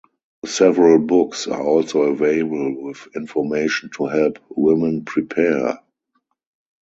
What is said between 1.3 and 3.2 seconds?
are also available with